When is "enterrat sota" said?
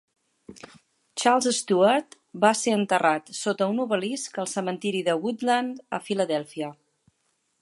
2.79-3.69